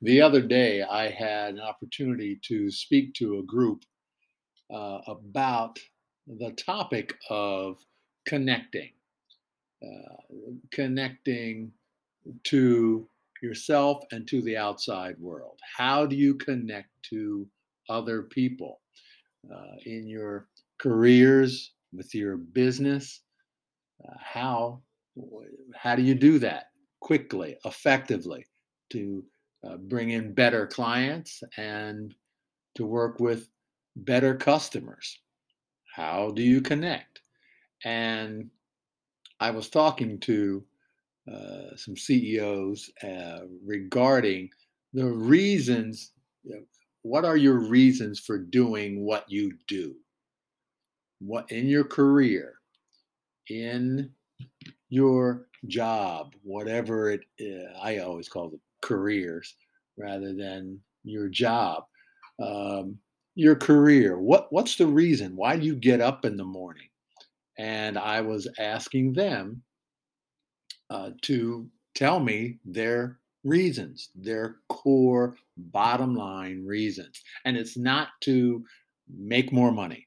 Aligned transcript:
the 0.00 0.20
other 0.20 0.42
day 0.42 0.82
I 0.82 1.10
had 1.10 1.54
an 1.54 1.60
opportunity 1.60 2.38
to 2.44 2.70
speak 2.70 3.14
to 3.14 3.38
a 3.38 3.42
group 3.42 3.84
uh, 4.72 4.98
about 5.06 5.78
the 6.26 6.52
topic 6.52 7.14
of 7.30 7.78
connecting, 8.26 8.90
uh, 9.82 10.34
connecting 10.70 11.72
to 12.44 13.08
yourself 13.42 14.04
and 14.12 14.26
to 14.28 14.42
the 14.42 14.56
outside 14.56 15.16
world. 15.18 15.58
How 15.76 16.06
do 16.06 16.16
you 16.16 16.34
connect 16.34 16.90
to 17.10 17.48
other 17.88 18.22
people 18.22 18.80
uh, 19.50 19.76
in 19.86 20.06
your 20.06 20.48
careers, 20.78 21.72
with 21.92 22.14
your 22.14 22.36
business? 22.36 23.22
Uh, 24.06 24.14
how 24.20 24.82
how 25.74 25.96
do 25.96 26.02
you 26.02 26.14
do 26.14 26.38
that 26.38 26.66
quickly, 27.00 27.56
effectively, 27.64 28.46
to 28.90 29.24
uh, 29.68 29.76
bring 29.76 30.10
in 30.10 30.32
better 30.32 30.66
clients 30.66 31.42
and 31.56 32.14
to 32.74 32.84
work 32.84 33.20
with 33.20 33.48
better 33.96 34.34
customers. 34.34 35.18
How 35.94 36.30
do 36.30 36.42
you 36.42 36.60
connect? 36.60 37.20
And 37.84 38.50
I 39.40 39.50
was 39.50 39.68
talking 39.68 40.18
to 40.20 40.64
uh, 41.30 41.76
some 41.76 41.96
CEOs 41.96 42.90
uh, 43.02 43.40
regarding 43.64 44.50
the 44.92 45.06
reasons. 45.06 46.12
You 46.44 46.56
know, 46.56 46.62
what 47.02 47.24
are 47.24 47.36
your 47.36 47.58
reasons 47.58 48.18
for 48.20 48.38
doing 48.38 49.04
what 49.04 49.30
you 49.30 49.52
do? 49.66 49.94
What 51.20 51.50
in 51.50 51.66
your 51.66 51.84
career, 51.84 52.54
in 53.48 54.10
your 54.88 55.48
job, 55.66 56.34
whatever 56.42 57.10
it, 57.10 57.24
uh, 57.40 57.78
I 57.82 57.98
always 57.98 58.28
call 58.28 58.52
it 58.52 58.60
careers 58.80 59.54
rather 59.96 60.34
than 60.34 60.80
your 61.04 61.28
job. 61.28 61.84
Um, 62.40 62.98
your 63.34 63.54
career. 63.54 64.18
What 64.18 64.48
what's 64.52 64.76
the 64.76 64.86
reason? 64.86 65.36
Why 65.36 65.56
do 65.56 65.64
you 65.64 65.76
get 65.76 66.00
up 66.00 66.24
in 66.24 66.36
the 66.36 66.44
morning? 66.44 66.88
And 67.56 67.96
I 67.96 68.20
was 68.20 68.48
asking 68.58 69.12
them 69.12 69.62
uh, 70.90 71.10
to 71.22 71.68
tell 71.94 72.18
me 72.20 72.58
their 72.64 73.18
reasons, 73.44 74.10
their 74.14 74.56
core 74.68 75.36
bottom 75.56 76.14
line 76.14 76.64
reasons. 76.66 77.22
And 77.44 77.56
it's 77.56 77.76
not 77.76 78.08
to 78.22 78.64
make 79.08 79.52
more 79.52 79.72
money. 79.72 80.06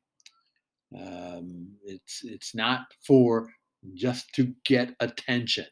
Um, 0.94 1.69
it's 1.86 2.22
it's 2.25 2.53
not 2.53 2.81
for 3.08 3.49
just 3.94 4.33
to 4.36 4.53
get 4.66 4.94
attention 4.99 5.66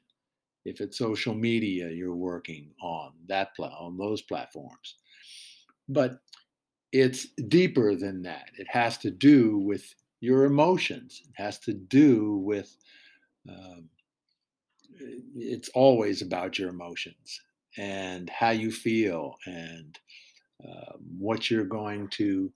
if 0.65 0.81
it's 0.81 0.97
social 0.97 1.33
media 1.33 1.89
you're 1.89 2.15
working 2.15 2.69
on 2.81 3.11
that 3.27 3.55
pl- 3.55 3.75
on 3.79 3.97
those 3.97 4.21
platforms 4.23 4.95
but 5.87 6.19
it's 6.91 7.27
deeper 7.47 7.95
than 7.95 8.21
that 8.21 8.49
it 8.57 8.67
has 8.69 8.97
to 8.97 9.11
do 9.11 9.57
with 9.57 9.93
your 10.21 10.45
emotions 10.45 11.21
it 11.25 11.41
has 11.41 11.59
to 11.59 11.73
do 11.73 12.37
with 12.37 12.75
um, 13.47 13.89
it's 15.35 15.69
always 15.69 16.21
about 16.21 16.59
your 16.59 16.69
emotions 16.69 17.41
and 17.77 18.29
how 18.29 18.49
you 18.49 18.71
feel 18.71 19.35
and 19.45 19.97
uh, 20.67 20.93
what 21.17 21.49
you're 21.49 21.63
going 21.63 22.07
to 22.09 22.51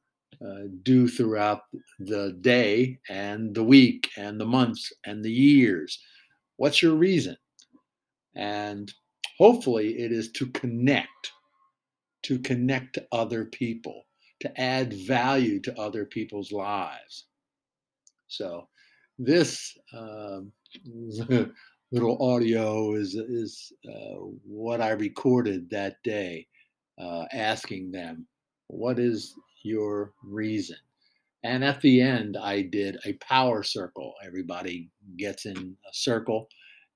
uh, 0.45 0.67
do 0.83 1.07
throughout 1.07 1.61
the 1.99 2.37
day 2.41 2.99
and 3.09 3.55
the 3.55 3.63
week 3.63 4.09
and 4.17 4.39
the 4.39 4.45
months 4.45 4.91
and 5.05 5.23
the 5.23 5.31
years. 5.31 5.99
What's 6.57 6.81
your 6.81 6.95
reason? 6.95 7.37
And 8.35 8.91
hopefully, 9.37 9.99
it 9.99 10.11
is 10.11 10.31
to 10.33 10.47
connect, 10.47 11.31
to 12.23 12.39
connect 12.39 12.95
to 12.95 13.07
other 13.11 13.45
people, 13.45 14.05
to 14.41 14.61
add 14.61 14.93
value 14.93 15.59
to 15.61 15.79
other 15.79 16.05
people's 16.05 16.51
lives. 16.51 17.25
So, 18.27 18.67
this 19.19 19.77
um, 19.93 20.51
little 21.91 22.17
audio 22.21 22.95
is 22.95 23.15
is 23.15 23.71
uh, 23.87 24.15
what 24.43 24.81
I 24.81 24.91
recorded 24.91 25.69
that 25.69 26.01
day, 26.03 26.47
uh, 26.97 27.25
asking 27.31 27.91
them, 27.91 28.27
"What 28.67 28.97
is 28.99 29.33
your 29.63 30.13
reason?" 30.23 30.77
And 31.43 31.63
at 31.63 31.81
the 31.81 32.01
end, 32.01 32.37
I 32.37 32.61
did 32.61 32.97
a 33.05 33.13
power 33.13 33.63
circle. 33.63 34.13
Everybody 34.25 34.89
gets 35.17 35.45
in 35.45 35.57
a 35.57 35.93
circle 35.93 36.47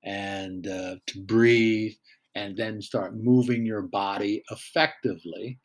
and 0.07 0.67
uh, 0.67 0.95
to 1.05 1.19
breathe 1.19 1.93
and 2.35 2.55
then 2.55 2.81
start 2.81 3.17
moving 3.17 3.65
your 3.65 3.81
body 3.81 4.41
effectively 4.51 5.59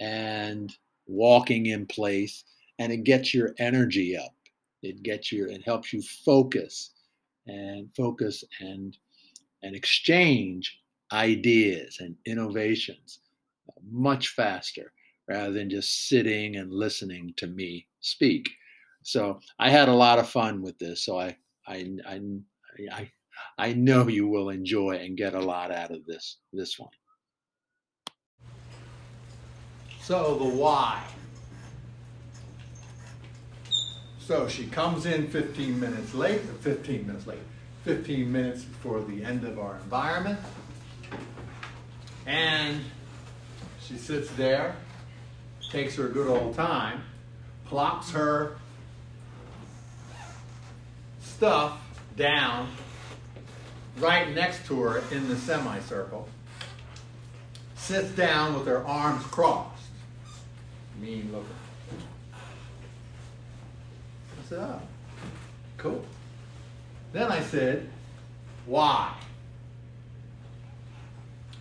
and 0.00 0.72
walking 1.06 1.66
in 1.66 1.84
place 1.86 2.44
and 2.78 2.90
it 2.90 3.04
gets 3.04 3.34
your 3.34 3.54
energy 3.58 4.16
up. 4.16 4.34
It 4.82 5.02
gets 5.02 5.30
your 5.30 5.48
it 5.48 5.62
helps 5.64 5.92
you 5.92 6.02
focus 6.24 6.92
and 7.46 7.88
focus 7.94 8.42
and 8.60 8.96
and 9.62 9.76
exchange 9.76 10.80
ideas 11.12 11.98
and 12.00 12.16
innovations 12.24 13.20
much 13.90 14.28
faster 14.28 14.92
rather 15.28 15.52
than 15.52 15.68
just 15.68 16.08
sitting 16.08 16.56
and 16.56 16.72
listening 16.72 17.34
to 17.36 17.46
me 17.46 17.86
speak. 18.00 18.48
So 19.02 19.40
i 19.58 19.68
had 19.68 19.90
a 19.90 19.94
lot 19.94 20.18
of 20.18 20.28
fun 20.28 20.62
with 20.62 20.78
this 20.78 21.04
so 21.04 21.18
i 21.18 21.36
i 21.68 21.86
i, 22.06 22.20
I 22.90 23.10
I 23.58 23.72
know 23.72 24.08
you 24.08 24.26
will 24.26 24.50
enjoy 24.50 24.96
and 24.96 25.16
get 25.16 25.34
a 25.34 25.40
lot 25.40 25.70
out 25.70 25.90
of 25.90 26.04
this 26.06 26.38
this 26.52 26.78
one. 26.78 26.90
So 30.00 30.36
the 30.36 30.44
why. 30.44 31.02
So 34.18 34.48
she 34.48 34.66
comes 34.66 35.06
in 35.06 35.28
15 35.28 35.78
minutes 35.78 36.14
late, 36.14 36.40
15 36.40 37.06
minutes 37.06 37.26
late, 37.26 37.38
15 37.84 38.30
minutes 38.30 38.64
before 38.64 39.02
the 39.02 39.22
end 39.22 39.44
of 39.44 39.58
our 39.58 39.76
environment. 39.76 40.38
And 42.26 42.80
she 43.80 43.98
sits 43.98 44.30
there, 44.32 44.76
takes 45.70 45.96
her 45.96 46.08
good 46.08 46.28
old 46.28 46.54
time, 46.54 47.02
plops 47.66 48.10
her 48.12 48.56
stuff 51.20 51.78
down 52.16 52.68
right 53.98 54.34
next 54.34 54.66
to 54.66 54.80
her 54.80 55.02
in 55.10 55.28
the 55.28 55.36
semicircle, 55.36 56.28
sits 57.76 58.10
down 58.10 58.54
with 58.54 58.66
her 58.66 58.86
arms 58.86 59.24
crossed. 59.26 59.70
Mean 61.00 61.30
looking. 61.32 61.48
I 62.32 64.48
said, 64.48 64.58
oh, 64.58 64.80
cool. 65.76 66.04
Then 67.12 67.30
I 67.30 67.42
said, 67.42 67.88
why? 68.66 69.12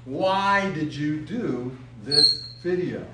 Why 0.05 0.71
did 0.73 0.93
you 0.93 1.21
do 1.21 1.75
this 2.03 2.43
video? 2.61 3.05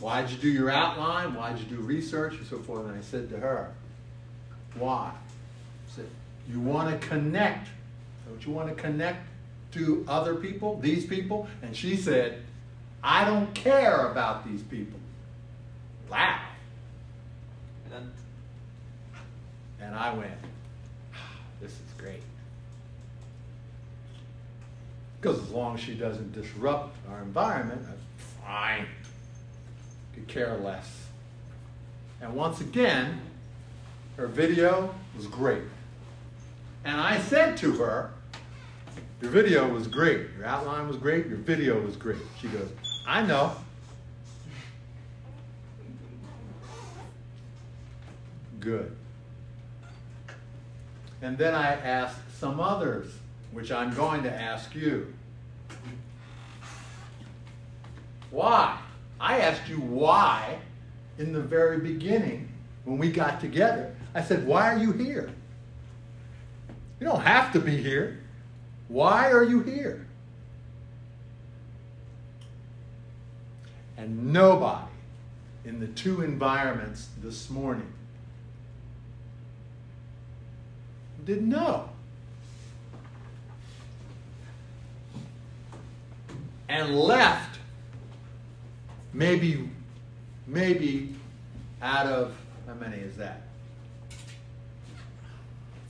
Why 0.00 0.22
did 0.22 0.32
you 0.32 0.38
do 0.38 0.50
your 0.50 0.70
outline? 0.70 1.34
Why 1.34 1.52
did 1.52 1.60
you 1.60 1.76
do 1.76 1.82
research 1.82 2.34
and 2.34 2.46
so 2.46 2.58
forth? 2.58 2.86
And 2.86 2.98
I 2.98 3.00
said 3.00 3.30
to 3.30 3.38
her, 3.38 3.72
why? 4.74 5.12
You 6.50 6.60
want 6.60 7.00
to 7.00 7.06
connect. 7.06 7.68
Don't 8.28 8.44
you 8.44 8.52
want 8.52 8.68
to 8.68 8.74
connect 8.74 9.26
to 9.72 10.04
other 10.08 10.34
people, 10.34 10.78
these 10.80 11.04
people? 11.06 11.48
And 11.62 11.76
she 11.76 11.96
said, 11.96 12.42
I 13.02 13.24
don't 13.24 13.52
care 13.54 14.10
about 14.10 14.46
these 14.46 14.62
people. 14.62 14.98
Wow. 16.10 16.40
And 17.94 18.10
and 19.80 19.94
I 19.94 20.14
went, 20.14 20.32
ah, 21.14 21.18
this 21.60 21.72
is 21.72 21.92
great. 21.98 22.22
Because 25.20 25.38
as 25.40 25.50
long 25.50 25.74
as 25.74 25.80
she 25.80 25.94
doesn't 25.94 26.32
disrupt 26.32 26.96
our 27.10 27.22
environment, 27.22 27.82
I'm 27.86 27.98
fine. 28.44 28.86
Could 30.14 30.28
care 30.28 30.56
less. 30.56 31.06
And 32.20 32.34
once 32.34 32.60
again, 32.60 33.20
her 34.16 34.26
video 34.26 34.94
was 35.16 35.26
great. 35.26 35.62
And 36.84 37.00
I 37.00 37.18
said 37.18 37.56
to 37.58 37.72
her, 37.72 38.12
Your 39.22 39.30
video 39.30 39.68
was 39.68 39.86
great. 39.86 40.26
Your 40.36 40.46
outline 40.46 40.86
was 40.86 40.96
great. 40.96 41.26
Your 41.26 41.38
video 41.38 41.80
was 41.80 41.96
great. 41.96 42.18
She 42.40 42.48
goes, 42.48 42.68
I 43.06 43.22
know. 43.22 43.56
Good. 48.60 48.94
And 51.22 51.38
then 51.38 51.54
I 51.54 51.72
asked 51.72 52.18
some 52.38 52.60
others, 52.60 53.10
which 53.50 53.72
I'm 53.72 53.94
going 53.94 54.22
to 54.24 54.32
ask 54.32 54.74
you. 54.74 55.12
Why? 58.30 58.78
I 59.18 59.38
asked 59.38 59.68
you 59.68 59.76
why 59.76 60.58
in 61.18 61.32
the 61.32 61.40
very 61.40 61.78
beginning 61.78 62.48
when 62.84 62.98
we 62.98 63.10
got 63.10 63.40
together. 63.40 63.94
I 64.14 64.22
said, 64.22 64.46
Why 64.46 64.72
are 64.72 64.78
you 64.78 64.92
here? 64.92 65.30
You 67.00 67.06
don't 67.06 67.22
have 67.22 67.52
to 67.52 67.60
be 67.60 67.76
here. 67.76 68.20
Why 68.88 69.30
are 69.30 69.44
you 69.44 69.60
here? 69.60 70.06
And 73.96 74.32
nobody 74.32 74.86
in 75.64 75.80
the 75.80 75.86
two 75.88 76.22
environments 76.22 77.08
this 77.22 77.48
morning 77.48 77.92
didn't 81.24 81.48
know. 81.48 81.88
And 86.68 86.98
left, 86.98 87.58
maybe, 89.12 89.70
maybe 90.46 91.14
out 91.80 92.06
of, 92.06 92.34
how 92.66 92.74
many 92.74 92.98
is 92.98 93.16
that? 93.16 93.42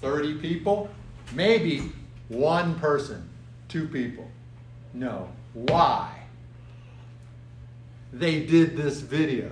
30 0.05 0.35
people? 0.35 0.91
Maybe 1.33 1.91
one 2.29 2.79
person, 2.79 3.27
two 3.69 3.89
people. 3.89 4.29
No. 4.93 5.31
Why? 5.55 6.15
They 8.13 8.45
did 8.45 8.77
this 8.77 9.01
video. 9.01 9.51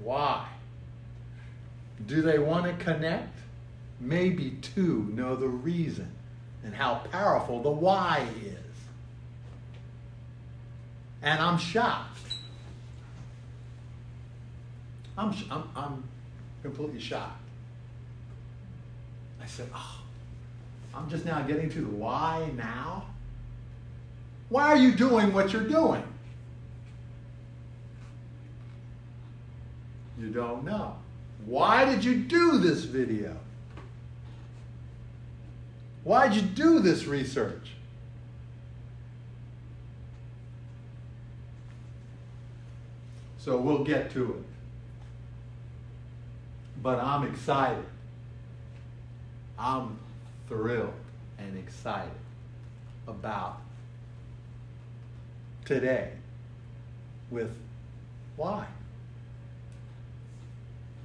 Why? 0.00 0.46
Do 2.06 2.22
they 2.22 2.38
want 2.38 2.66
to 2.66 2.84
connect? 2.84 3.36
Maybe 3.98 4.52
two 4.62 5.10
know 5.12 5.34
the 5.34 5.48
reason 5.48 6.12
and 6.62 6.72
how 6.72 7.02
powerful 7.10 7.60
the 7.60 7.70
why 7.70 8.28
is. 8.44 8.54
And 11.20 11.42
I'm 11.42 11.58
shocked. 11.58 12.16
I'm, 15.16 15.34
I'm, 15.50 15.68
I'm 15.74 16.04
completely 16.62 17.00
shocked. 17.00 17.40
I 19.40 19.46
said, 19.46 19.68
oh, 19.74 20.00
I'm 20.94 21.08
just 21.08 21.24
now 21.24 21.42
getting 21.42 21.70
to 21.70 21.80
the 21.80 21.88
why 21.88 22.50
now? 22.56 23.06
Why 24.48 24.68
are 24.68 24.76
you 24.76 24.92
doing 24.92 25.32
what 25.32 25.52
you're 25.52 25.62
doing? 25.62 26.02
You 30.18 30.30
don't 30.30 30.64
know. 30.64 30.96
Why 31.46 31.84
did 31.84 32.04
you 32.04 32.16
do 32.16 32.58
this 32.58 32.84
video? 32.84 33.36
Why'd 36.04 36.34
you 36.34 36.42
do 36.42 36.80
this 36.80 37.06
research? 37.06 37.72
So 43.38 43.56
we'll 43.58 43.84
get 43.84 44.10
to 44.12 44.32
it. 44.34 44.47
But 46.82 47.00
I'm 47.00 47.26
excited. 47.26 47.84
I'm 49.58 49.98
thrilled 50.48 50.92
and 51.38 51.58
excited 51.58 52.10
about 53.06 53.60
today 55.64 56.12
with 57.30 57.50
why. 58.36 58.66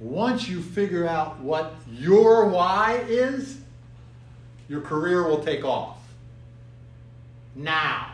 Once 0.00 0.48
you 0.48 0.62
figure 0.62 1.06
out 1.06 1.38
what 1.40 1.74
your 1.90 2.46
why 2.48 3.04
is, 3.08 3.58
your 4.68 4.80
career 4.80 5.26
will 5.28 5.42
take 5.42 5.64
off. 5.64 5.98
Now, 7.54 8.10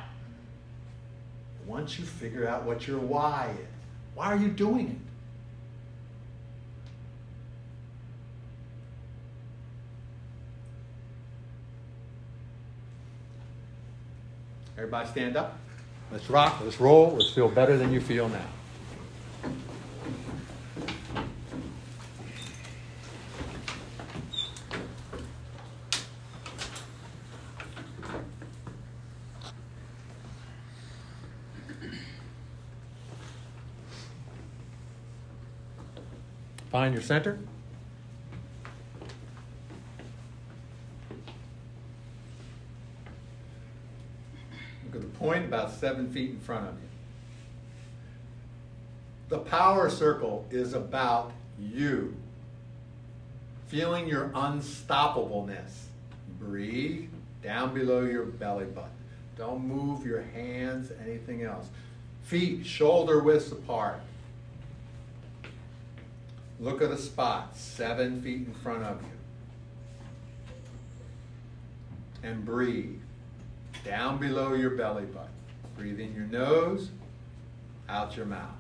once 1.67 1.99
you 1.99 2.05
figure 2.05 2.49
out 2.49 2.65
what 2.65 2.87
your 2.87 2.99
why 2.99 3.55
is, 3.59 3.67
why 4.15 4.27
are 4.27 4.37
you 4.37 4.49
doing 4.49 4.89
it? 4.89 5.10
Everybody 14.81 15.09
stand 15.11 15.37
up. 15.37 15.59
Let's 16.11 16.31
rock, 16.31 16.59
let's 16.65 16.81
roll, 16.81 17.11
let's 17.11 17.31
feel 17.33 17.51
better 17.51 17.77
than 17.77 17.93
you 17.93 18.01
feel 18.01 18.31
now. 18.31 18.41
Find 36.71 36.95
your 36.95 37.03
center. 37.03 37.39
Look 44.93 45.05
at 45.05 45.13
the 45.13 45.19
point 45.19 45.45
about 45.45 45.70
seven 45.81 46.13
feet 46.13 46.31
in 46.31 46.39
front 46.39 46.69
of 46.69 46.75
you. 46.75 46.89
The 49.31 49.39
power 49.39 49.89
circle 49.89 50.47
is 50.51 50.75
about 50.75 51.33
you. 51.59 52.15
Feeling 53.69 54.07
your 54.07 54.29
unstoppableness. 54.31 55.85
Breathe 56.39 57.09
down 57.43 57.73
below 57.73 58.05
your 58.05 58.27
belly 58.27 58.67
button. 58.67 58.91
Don't 59.39 59.65
move 59.65 60.05
your 60.05 60.21
hands, 60.21 60.93
anything 61.03 61.45
else. 61.45 61.67
Feet 62.25 62.67
shoulder 62.67 63.23
widths 63.23 63.51
apart. 63.51 64.01
Look 66.59 66.83
at 66.83 66.91
a 66.91 66.99
spot 66.99 67.57
seven 67.57 68.21
feet 68.21 68.47
in 68.47 68.53
front 68.53 68.83
of 68.83 69.01
you. 69.01 69.09
And 72.29 72.45
breathe 72.45 73.01
down 73.83 74.19
below 74.19 74.53
your 74.53 74.71
belly 74.71 75.05
button. 75.05 75.31
Breathe 75.81 75.99
in 75.99 76.15
your 76.15 76.27
nose, 76.27 76.91
out 77.89 78.15
your 78.15 78.27
mouth. 78.27 78.51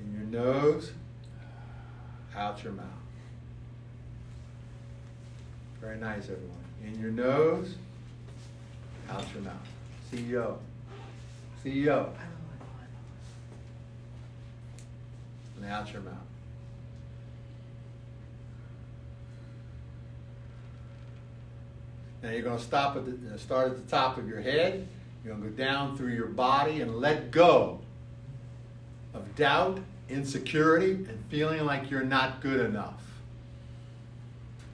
In 0.00 0.14
your 0.14 0.42
nose, 0.42 0.92
out 2.34 2.64
your 2.64 2.72
mouth. 2.72 2.86
Very 5.78 5.98
nice, 5.98 6.22
everyone. 6.22 6.64
In 6.82 6.98
your 6.98 7.10
nose, 7.10 7.74
out 9.10 9.26
your 9.34 9.42
mouth. 9.42 9.68
CEO. 10.10 10.56
CEO. 11.62 12.08
And 15.58 15.66
out 15.70 15.92
your 15.92 16.00
mouth. 16.00 16.25
Now 22.22 22.30
you're 22.30 22.42
going 22.42 22.58
to 22.58 22.64
stop 22.64 22.96
at 22.96 23.04
the, 23.04 23.34
uh, 23.34 23.38
start 23.38 23.72
at 23.72 23.76
the 23.76 23.90
top 23.90 24.18
of 24.18 24.28
your 24.28 24.40
head. 24.40 24.86
You're 25.24 25.34
going 25.34 25.44
to 25.44 25.50
go 25.50 25.64
down 25.64 25.96
through 25.96 26.12
your 26.12 26.26
body 26.26 26.80
and 26.80 26.98
let 26.98 27.30
go 27.30 27.80
of 29.14 29.34
doubt, 29.36 29.78
insecurity, 30.08 30.92
and 30.92 31.24
feeling 31.28 31.64
like 31.64 31.90
you're 31.90 32.04
not 32.04 32.40
good 32.40 32.60
enough. 32.60 33.02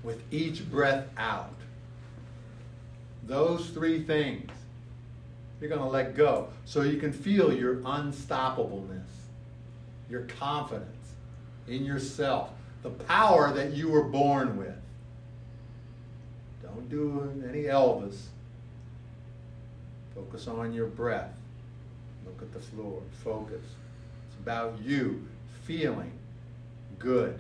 With 0.03 0.23
each 0.31 0.69
breath 0.71 1.07
out. 1.17 1.55
Those 3.25 3.69
three 3.71 4.03
things 4.03 4.51
you're 5.63 5.69
going 5.69 5.81
to 5.81 5.87
let 5.87 6.17
go 6.17 6.49
so 6.65 6.83
you 6.83 6.99
can 6.99 7.13
feel 7.13 7.53
your 7.53 7.77
unstoppableness, 7.77 9.07
your 10.11 10.23
confidence 10.23 11.13
in 11.69 11.85
yourself, 11.85 12.51
the 12.83 12.91
power 12.91 13.53
that 13.53 13.73
you 13.73 13.89
were 13.89 14.03
born 14.03 14.57
with. 14.57 14.75
Don't 16.75 16.89
do 16.89 17.47
any 17.49 17.65
Elvis. 17.65 18.27
Focus 20.15 20.47
on 20.47 20.73
your 20.73 20.87
breath. 20.87 21.33
Look 22.25 22.41
at 22.41 22.53
the 22.53 22.61
floor. 22.61 23.03
Focus. 23.23 23.65
It's 24.29 24.39
about 24.41 24.81
you 24.83 25.27
feeling 25.65 26.13
good. 26.99 27.39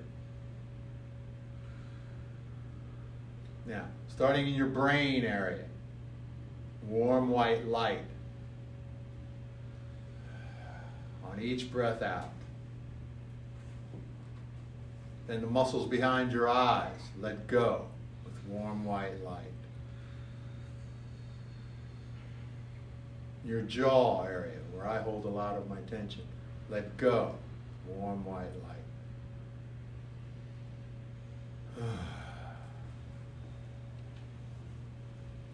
Now, 3.66 3.84
starting 4.08 4.48
in 4.48 4.54
your 4.54 4.66
brain 4.66 5.24
area, 5.24 5.64
warm 6.88 7.30
white 7.30 7.66
light. 7.66 8.04
On 11.24 11.40
each 11.40 11.72
breath 11.72 12.02
out. 12.02 12.28
Then 15.26 15.40
the 15.40 15.46
muscles 15.46 15.88
behind 15.88 16.32
your 16.32 16.48
eyes, 16.48 16.98
let 17.18 17.46
go 17.46 17.86
warm 18.48 18.84
white 18.84 19.22
light. 19.24 19.46
Your 23.44 23.62
jaw 23.62 24.24
area, 24.24 24.58
where 24.72 24.86
I 24.86 24.98
hold 24.98 25.24
a 25.24 25.28
lot 25.28 25.56
of 25.56 25.68
my 25.68 25.80
tension, 25.90 26.22
let 26.70 26.96
go, 26.96 27.34
warm 27.86 28.24
white 28.24 28.52
light. 28.62 28.76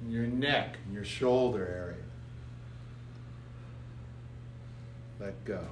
your 0.09 0.27
neck 0.27 0.77
your 0.93 1.05
shoulder 1.05 1.67
area. 1.67 1.97
Let 5.21 5.45
go. 5.45 5.67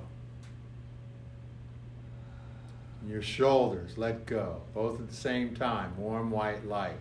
Your 3.07 3.23
shoulders, 3.23 3.97
let 3.97 4.27
go. 4.27 4.63
Both 4.75 5.01
at 5.01 5.09
the 5.09 5.15
same 5.15 5.55
time, 5.55 5.97
warm 5.97 6.31
white 6.31 6.67
light. 6.67 6.99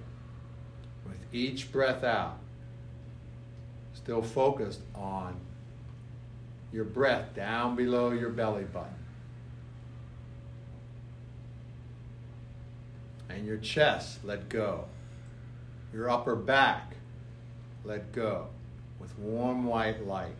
With 1.05 1.17
each 1.31 1.71
breath 1.71 2.03
out, 2.03 2.39
Still 3.95 4.21
focused 4.21 4.81
on 4.93 5.39
your 6.71 6.83
breath 6.83 7.33
down 7.33 7.75
below 7.75 8.11
your 8.11 8.29
belly 8.29 8.65
button. 8.65 8.91
And 13.29 13.47
your 13.47 13.57
chest, 13.57 14.19
let 14.23 14.49
go. 14.49 14.85
Your 15.91 16.09
upper 16.09 16.35
back, 16.35 16.97
let 17.83 18.11
go 18.11 18.47
with 18.99 19.17
warm 19.17 19.65
white 19.65 20.05
light. 20.05 20.35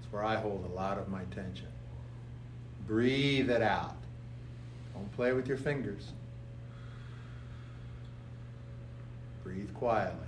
It's 0.00 0.12
where 0.12 0.24
I 0.24 0.36
hold 0.36 0.66
a 0.70 0.74
lot 0.74 0.98
of 0.98 1.08
my 1.08 1.22
tension. 1.34 1.68
Breathe 2.86 3.50
it 3.50 3.62
out. 3.62 3.96
Don't 4.96 5.12
play 5.12 5.34
with 5.34 5.46
your 5.46 5.58
fingers. 5.58 6.12
Breathe 9.44 9.72
quietly. 9.74 10.26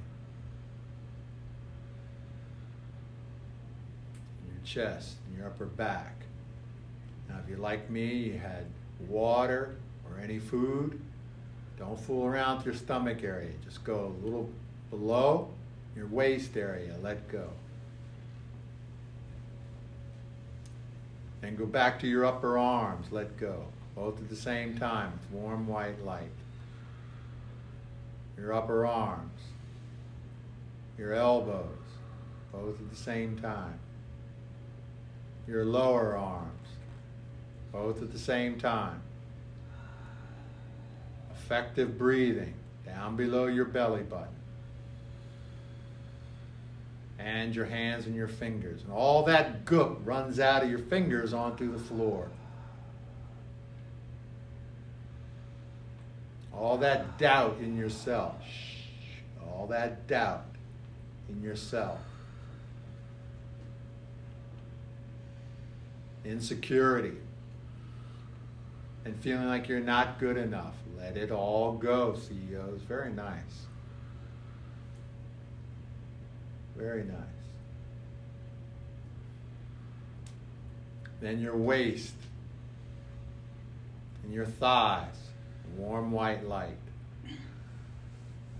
In 4.44 4.54
your 4.54 4.64
chest, 4.64 5.16
in 5.30 5.38
your 5.38 5.46
upper 5.46 5.64
back. 5.64 6.14
Now, 7.30 7.36
if 7.42 7.48
you're 7.48 7.58
like 7.58 7.88
me, 7.88 8.14
you 8.14 8.38
had 8.38 8.66
water 9.08 9.76
or 10.06 10.20
any 10.22 10.38
food, 10.38 11.00
don't 11.78 11.98
fool 11.98 12.26
around 12.26 12.58
with 12.58 12.66
your 12.66 12.74
stomach 12.74 13.22
area. 13.22 13.52
Just 13.64 13.84
go 13.84 14.14
a 14.20 14.24
little 14.24 14.50
below 14.90 15.48
your 15.96 16.08
waist 16.08 16.56
area. 16.56 16.94
Let 17.02 17.26
go. 17.28 17.48
And 21.42 21.56
go 21.56 21.64
back 21.64 21.98
to 22.00 22.06
your 22.06 22.26
upper 22.26 22.58
arms. 22.58 23.06
Let 23.10 23.36
go. 23.38 23.64
Both 23.98 24.20
at 24.20 24.28
the 24.28 24.36
same 24.36 24.78
time 24.78 25.12
with 25.12 25.40
warm 25.40 25.66
white 25.66 26.04
light. 26.04 26.30
Your 28.36 28.52
upper 28.52 28.86
arms. 28.86 29.40
Your 30.96 31.14
elbows. 31.14 31.66
Both 32.52 32.80
at 32.80 32.90
the 32.90 32.96
same 32.96 33.38
time. 33.40 33.80
Your 35.48 35.64
lower 35.64 36.16
arms. 36.16 36.68
Both 37.72 38.00
at 38.00 38.12
the 38.12 38.18
same 38.20 38.60
time. 38.60 39.02
Effective 41.32 41.98
breathing 41.98 42.54
down 42.86 43.16
below 43.16 43.46
your 43.46 43.64
belly 43.64 44.02
button 44.02 44.28
and 47.18 47.52
your 47.54 47.66
hands 47.66 48.06
and 48.06 48.14
your 48.14 48.28
fingers. 48.28 48.82
And 48.82 48.92
all 48.92 49.24
that 49.24 49.64
gook 49.64 49.96
runs 50.04 50.38
out 50.38 50.62
of 50.62 50.70
your 50.70 50.78
fingers 50.78 51.32
onto 51.32 51.72
the 51.72 51.80
floor. 51.80 52.28
All 56.58 56.78
that 56.78 57.18
doubt 57.18 57.58
in 57.60 57.76
yourself. 57.76 58.34
All 59.46 59.68
that 59.68 60.08
doubt 60.08 60.44
in 61.28 61.40
yourself. 61.42 62.00
Insecurity. 66.24 67.16
And 69.04 69.16
feeling 69.20 69.46
like 69.46 69.68
you're 69.68 69.78
not 69.80 70.18
good 70.18 70.36
enough. 70.36 70.74
Let 70.98 71.16
it 71.16 71.30
all 71.30 71.72
go, 71.72 72.16
CEOs. 72.16 72.80
Very 72.82 73.12
nice. 73.12 73.66
Very 76.76 77.04
nice. 77.04 77.16
Then 81.20 81.40
your 81.40 81.56
waist 81.56 82.14
and 84.22 84.32
your 84.32 84.44
thighs, 84.44 85.27
warm 85.76 86.12
white 86.12 86.46
light. 86.46 86.76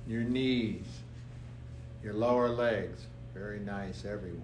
Your 0.07 0.23
knees, 0.23 0.87
your 2.03 2.15
lower 2.15 2.49
legs, 2.49 3.07
very 3.35 3.61
nice, 3.61 4.05
everyone. 4.05 4.43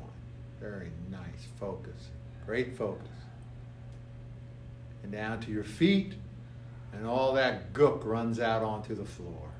Very 0.60 0.90
nice. 1.10 1.48
Focus. 1.58 2.08
Great 2.46 2.76
focus. 2.76 3.08
And 5.02 5.12
down 5.12 5.40
to 5.40 5.50
your 5.50 5.64
feet, 5.64 6.14
and 6.92 7.06
all 7.06 7.34
that 7.34 7.72
gook 7.72 8.04
runs 8.04 8.38
out 8.38 8.62
onto 8.62 8.94
the 8.94 9.04
floor. 9.04 9.50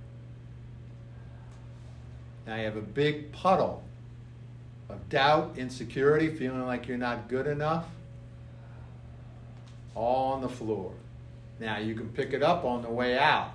Now 2.46 2.56
you 2.56 2.64
have 2.64 2.76
a 2.76 2.82
big 2.82 3.32
puddle 3.32 3.82
of 4.88 5.08
doubt, 5.08 5.54
insecurity, 5.56 6.34
feeling 6.34 6.66
like 6.66 6.87
you're 6.87 6.99
not 6.99 7.28
good 7.28 7.46
enough, 7.46 7.87
all 9.94 10.32
on 10.32 10.42
the 10.42 10.49
floor. 10.49 10.92
Now 11.61 11.78
you 11.78 11.94
can 11.94 12.08
pick 12.08 12.32
it 12.32 12.42
up 12.42 12.64
on 12.64 12.82
the 12.82 12.90
way 12.90 13.18
out. 13.18 13.52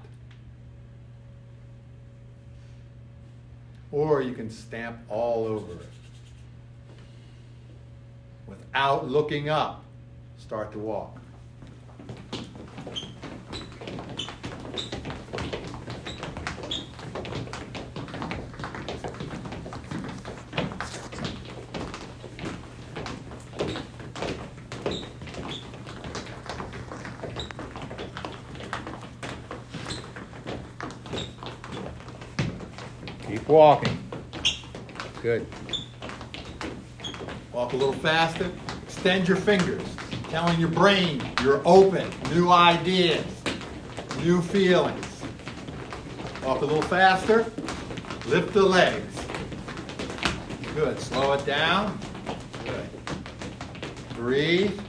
Or 3.91 4.21
you 4.21 4.33
can 4.33 4.49
stamp 4.49 4.99
all 5.09 5.45
over 5.45 5.73
it. 5.73 5.89
Without 8.47 9.07
looking 9.07 9.49
up, 9.49 9.83
start 10.37 10.71
to 10.73 10.79
walk. 10.79 11.19
Walking. 33.49 33.97
Good. 35.23 35.47
Walk 37.51 37.73
a 37.73 37.75
little 37.75 37.93
faster. 37.93 38.51
Extend 38.83 39.27
your 39.27 39.37
fingers, 39.37 39.81
telling 40.29 40.59
your 40.59 40.69
brain 40.69 41.19
you're 41.41 41.63
open, 41.65 42.07
new 42.29 42.51
ideas, 42.51 43.25
new 44.19 44.39
feelings. 44.39 45.23
Walk 46.45 46.61
a 46.61 46.65
little 46.65 46.83
faster. 46.83 47.51
Lift 48.27 48.53
the 48.53 48.61
legs. 48.61 49.19
Good. 50.75 50.99
Slow 50.99 51.33
it 51.33 51.43
down. 51.43 51.97
Good. 52.65 52.89
Breathe. 54.15 54.79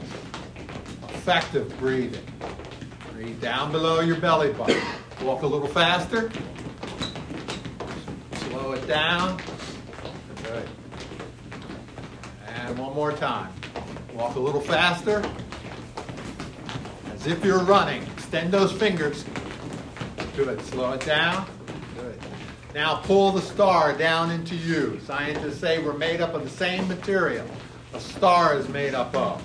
Effective 1.09 1.75
breathing. 1.79 2.26
Breathe 3.14 3.40
down 3.40 3.73
below 3.73 4.00
your 4.00 4.17
belly 4.17 4.52
button. 4.52 4.83
Walk 5.23 5.45
a 5.45 5.47
little 5.47 5.67
faster. 5.67 6.31
Slow 8.61 8.73
it 8.73 8.87
down. 8.87 9.40
Good. 10.43 10.69
And 12.47 12.79
one 12.79 12.95
more 12.95 13.11
time. 13.11 13.50
Walk 14.12 14.37
a 14.37 14.38
little 14.38 14.61
faster. 14.61 15.25
As 17.14 17.26
if 17.26 17.43
you're 17.43 17.64
running. 17.64 18.02
Extend 18.12 18.52
those 18.52 18.71
fingers. 18.71 19.25
Good. 20.37 20.61
Slow 20.67 20.93
it 20.93 21.00
down. 21.07 21.47
Good. 21.97 22.21
Now 22.75 22.97
pull 22.97 23.33
the 23.33 23.40
star 23.40 23.97
down 23.97 24.31
into 24.31 24.55
you. 24.57 25.00
Scientists 25.07 25.59
say 25.59 25.83
we're 25.83 25.95
made 25.95 26.21
up 26.21 26.35
of 26.35 26.45
the 26.45 26.50
same 26.50 26.87
material 26.87 27.47
a 27.95 28.00
star 28.00 28.59
is 28.59 28.69
made 28.69 28.95
up 28.95 29.17
of. 29.17 29.43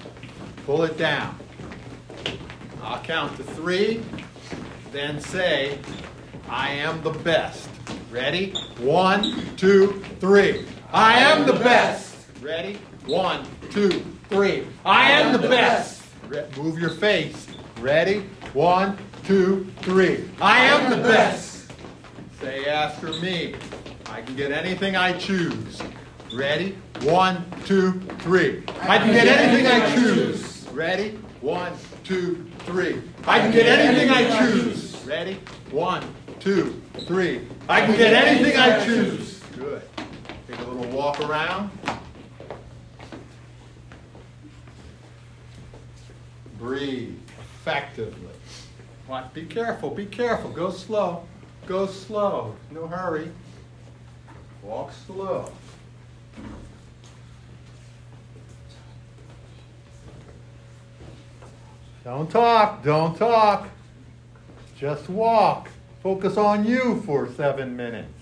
Pull 0.66 0.84
it 0.84 0.98
down. 0.98 1.40
I'll 2.84 3.02
count 3.02 3.38
to 3.38 3.44
three. 3.44 4.04
Then 4.92 5.22
say, 5.22 5.80
I 6.50 6.72
am 6.72 7.02
the 7.02 7.12
best. 7.12 7.70
Ready? 8.16 8.54
One, 8.80 9.36
two, 9.58 10.02
three. 10.22 10.66
I 10.94 11.20
am 11.20 11.46
the 11.46 11.52
best. 11.52 12.16
Ready? 12.42 12.80
One, 13.08 13.46
two, 13.72 14.06
three. 14.30 14.66
I 14.86 15.12
am 15.12 15.34
the 15.34 15.46
best. 15.50 16.02
Re- 16.30 16.46
move 16.56 16.80
your 16.80 16.92
face. 16.92 17.46
Ready? 17.82 18.22
One, 18.54 18.98
two, 19.26 19.70
three. 19.82 20.30
I 20.40 20.60
am 20.60 20.90
the 20.90 20.96
best. 20.96 21.74
Say 22.40 22.68
after 22.68 23.12
me. 23.20 23.56
I 24.06 24.22
can 24.22 24.38
get 24.38 24.54
anything 24.54 24.96
I 24.96 25.18
choose. 25.18 25.82
Ready? 26.34 26.78
One, 27.02 27.44
two, 27.66 28.00
three. 28.20 28.64
I 28.84 28.98
can 28.98 29.12
get 29.12 29.28
anything 29.28 29.68
I 29.68 29.94
choose. 29.94 30.70
Ready? 30.70 31.20
One, 31.42 31.74
two, 32.06 32.50
three. 32.60 33.02
I 33.28 33.40
can 33.40 33.52
get 33.52 33.66
anything 33.66 34.10
I 34.10 34.40
choose. 34.40 34.96
Ready? 35.06 35.38
One, 35.70 36.02
two, 36.46 36.80
three. 37.08 37.42
I 37.68 37.82
can 37.82 37.98
get 37.98 38.14
anything 38.14 38.56
I 38.56 38.86
choose. 38.86 39.40
Good. 39.58 39.82
Take 40.48 40.60
a 40.60 40.64
little 40.66 40.96
walk 40.96 41.20
around. 41.22 41.72
Breathe 46.60 47.18
effectively. 47.40 48.30
What? 49.08 49.34
Be 49.34 49.46
careful, 49.46 49.90
be 49.90 50.06
careful. 50.06 50.52
Go 50.52 50.70
slow. 50.70 51.26
Go 51.66 51.88
slow. 51.88 52.56
No 52.70 52.86
hurry. 52.86 53.32
Walk 54.62 54.92
slow. 55.08 55.52
Don't 62.04 62.30
talk, 62.30 62.84
don't 62.84 63.18
talk. 63.18 63.68
Just 64.78 65.10
walk. 65.10 65.70
Focus 66.06 66.38
on 66.38 66.68
you 66.68 67.02
for 67.02 67.28
seven 67.34 67.76
minutes. 67.76 68.14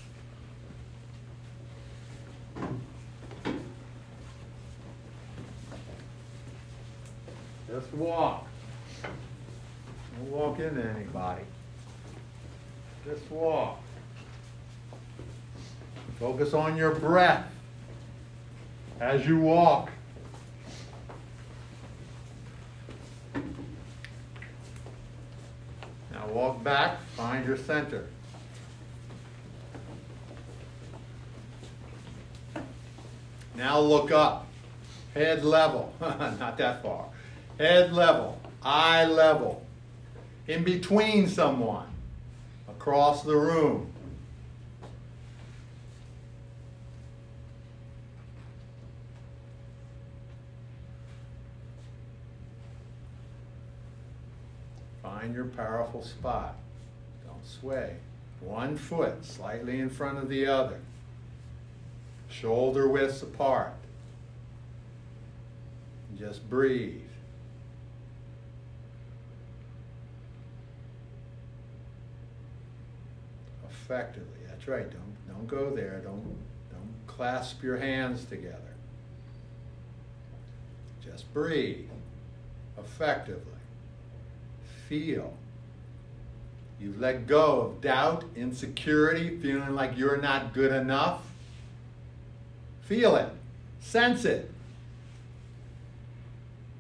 Just 7.68 7.94
walk. 7.94 8.48
Don't 9.02 10.32
walk 10.32 10.60
into 10.60 10.82
anybody. 10.82 11.44
Just 13.04 13.30
walk. 13.30 13.84
Focus 16.22 16.54
on 16.54 16.78
your 16.78 16.96
breath 16.96 17.52
as 19.02 19.28
you 19.28 19.42
walk. 19.42 19.90
Now 26.24 26.34
walk 26.34 26.64
back, 26.64 27.00
find 27.18 27.46
your 27.46 27.58
center. 27.58 28.08
Now 33.56 33.80
look 33.80 34.12
up, 34.12 34.48
head 35.14 35.44
level, 35.44 35.94
not 36.02 36.58
that 36.58 36.82
far. 36.82 37.10
Head 37.60 37.94
level, 37.94 38.40
eye 38.64 39.06
level, 39.06 39.66
in 40.48 40.64
between 40.64 41.28
someone, 41.28 41.88
across 42.70 43.24
the 43.24 43.36
room. 43.36 43.93
Find 55.24 55.36
your 55.36 55.46
powerful 55.46 56.04
spot. 56.04 56.58
Don't 57.26 57.48
sway. 57.48 57.96
One 58.42 58.76
foot 58.76 59.24
slightly 59.24 59.80
in 59.80 59.90
front 59.90 60.18
of 60.18 60.28
the 60.28 60.46
other. 60.48 60.82
Shoulder 62.28 62.90
widths 62.90 63.24
apart. 63.24 63.72
Just 66.20 66.50
breathe. 66.50 67.00
Effectively. 73.72 74.28
That's 74.50 74.68
right. 74.68 74.92
Don't 74.92 75.16
don't 75.30 75.48
go 75.48 75.74
there. 75.74 76.02
Don't 76.04 76.36
don't 76.70 77.08
clasp 77.08 77.64
your 77.64 77.78
hands 77.78 78.26
together. 78.26 78.76
Just 81.02 81.34
breathe 81.34 81.88
effectively. 82.78 83.53
Feel. 84.94 85.34
You've 86.80 87.00
let 87.00 87.26
go 87.26 87.62
of 87.62 87.82
doubt, 87.82 88.26
insecurity, 88.36 89.40
feeling 89.40 89.74
like 89.74 89.98
you're 89.98 90.22
not 90.22 90.54
good 90.54 90.72
enough. 90.72 91.26
Feel 92.84 93.16
it. 93.16 93.30
Sense 93.80 94.24
it. 94.24 94.52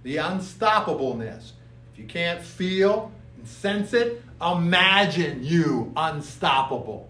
The 0.03 0.17
unstoppableness. 0.17 1.53
If 1.91 1.98
you 1.98 2.05
can't 2.05 2.43
feel 2.43 3.12
and 3.36 3.48
sense 3.48 3.96
it, 3.96 4.22
imagine 4.39 5.43
you 5.43 5.91
unstoppable. 5.98 7.10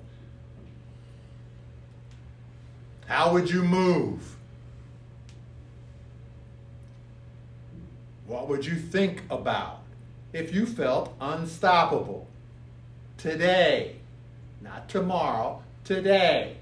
How 3.08 3.34
would 3.34 3.50
you 3.50 3.62
move? 3.62 4.38
What 8.26 8.48
would 8.48 8.66
you 8.66 8.78
think 8.78 9.24
about 9.30 9.83
if 10.34 10.54
you 10.54 10.66
felt 10.66 11.14
unstoppable? 11.22 12.28
Today, 13.18 13.96
not 14.62 14.90
tomorrow, 14.90 15.62
today. 15.86 16.58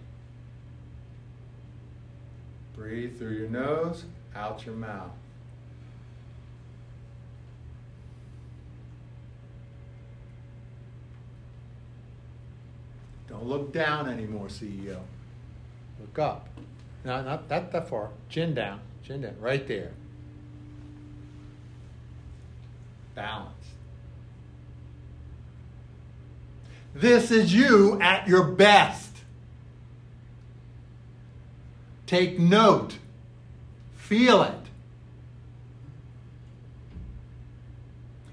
Breathe 2.75 3.17
through 3.17 3.33
your 3.37 3.49
nose, 3.49 4.05
out 4.35 4.65
your 4.65 4.75
mouth. 4.75 5.11
Don't 13.31 13.47
look 13.47 13.71
down 13.71 14.09
anymore, 14.09 14.47
CEO. 14.47 14.99
Look 15.99 16.19
up. 16.19 16.49
No, 17.05 17.23
not 17.23 17.47
that, 17.49 17.71
that 17.71 17.87
far. 17.87 18.09
Chin 18.29 18.53
down. 18.53 18.81
Chin 19.03 19.21
down. 19.21 19.35
Right 19.39 19.65
there. 19.67 19.91
Balance. 23.15 23.60
This 27.01 27.31
is 27.31 27.51
you 27.51 27.99
at 27.99 28.27
your 28.27 28.43
best. 28.43 29.09
Take 32.05 32.37
note. 32.37 32.99
Feel 33.95 34.43
it. 34.43 34.53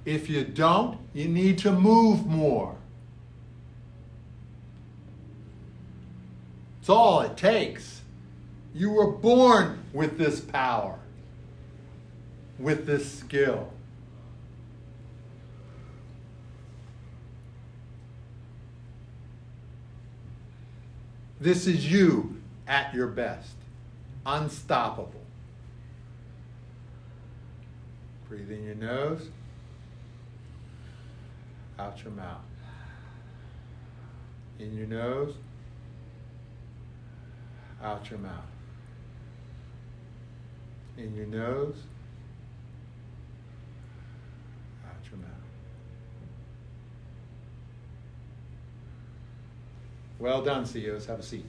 If 0.05 0.29
you 0.29 0.45
don't, 0.45 0.99
you 1.15 1.29
need 1.29 1.57
to 1.61 1.73
move 1.73 2.27
more. 2.27 2.77
It's 6.81 6.91
all 6.91 7.23
it 7.23 7.39
takes. 7.39 8.03
You 8.75 8.91
were 8.91 9.13
born 9.13 9.83
with 9.95 10.19
this 10.19 10.41
power, 10.41 10.99
with 12.59 12.85
this 12.85 13.11
skill. 13.11 13.73
This 21.41 21.67
is 21.67 21.91
you 21.91 22.41
at 22.67 22.93
your 22.93 23.07
best, 23.07 23.55
unstoppable. 24.27 25.23
Breathe 28.29 28.51
in 28.51 28.65
your 28.65 28.75
nose, 28.75 29.29
out 31.79 32.03
your 32.03 32.13
mouth. 32.13 32.41
In 34.59 34.77
your 34.77 34.89
nose, 34.89 35.35
out 37.83 38.11
your 38.11 38.19
mouth. 38.19 38.33
In 40.97 41.15
your 41.15 41.27
nose, 41.27 41.77
out 44.85 44.97
your 45.09 45.21
mouth. 45.21 45.29
Well 50.19 50.43
done, 50.43 50.67
CEOs. 50.67 51.07
Have 51.07 51.21
a 51.21 51.23
seat. 51.23 51.47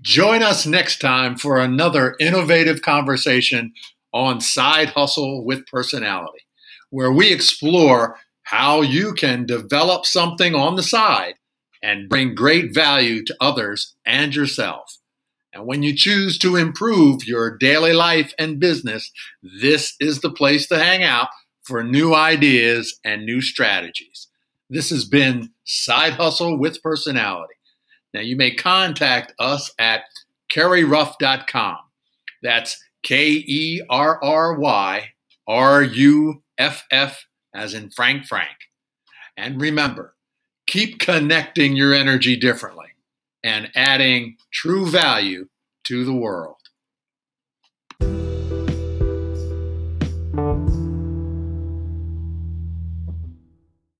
Join 0.00 0.42
us 0.42 0.64
next 0.64 1.00
time 1.00 1.36
for 1.36 1.58
another 1.58 2.14
innovative 2.20 2.80
conversation 2.80 3.72
on 4.14 4.40
Side 4.40 4.90
Hustle 4.90 5.44
with 5.44 5.66
Personality, 5.66 6.46
where 6.90 7.12
we 7.12 7.32
explore 7.32 8.16
how 8.44 8.80
you 8.80 9.12
can 9.12 9.44
develop 9.44 10.06
something 10.06 10.54
on 10.54 10.76
the 10.76 10.82
side 10.82 11.34
and 11.82 12.08
bring 12.08 12.34
great 12.34 12.74
value 12.74 13.24
to 13.24 13.36
others 13.40 13.94
and 14.04 14.34
yourself. 14.34 14.98
And 15.52 15.66
when 15.66 15.82
you 15.82 15.94
choose 15.94 16.38
to 16.38 16.56
improve 16.56 17.26
your 17.26 17.56
daily 17.56 17.92
life 17.92 18.32
and 18.38 18.60
business, 18.60 19.10
this 19.42 19.94
is 19.98 20.20
the 20.20 20.30
place 20.30 20.66
to 20.68 20.78
hang 20.78 21.02
out 21.02 21.28
for 21.62 21.82
new 21.82 22.14
ideas 22.14 22.98
and 23.04 23.24
new 23.24 23.40
strategies. 23.40 24.28
This 24.70 24.90
has 24.90 25.04
been 25.04 25.50
Side 25.64 26.14
Hustle 26.14 26.58
with 26.58 26.82
Personality. 26.82 27.54
Now, 28.12 28.20
you 28.20 28.36
may 28.36 28.54
contact 28.54 29.32
us 29.38 29.72
at 29.78 30.02
kerryruff.com. 30.52 31.78
That's 32.42 32.82
K 33.02 33.30
E 33.30 33.82
R 33.88 34.22
R 34.22 34.58
Y 34.58 35.12
R 35.46 35.82
U 35.82 36.42
F 36.56 36.84
F, 36.90 37.26
as 37.54 37.74
in 37.74 37.90
Frank 37.90 38.26
Frank. 38.26 38.56
And 39.36 39.60
remember, 39.60 40.14
keep 40.68 41.00
connecting 41.00 41.74
your 41.74 41.92
energy 41.94 42.36
differently 42.36 42.88
and 43.42 43.70
adding 43.74 44.36
true 44.52 44.86
value 44.86 45.48
to 45.84 46.04
the 46.04 46.14
world. 46.14 46.57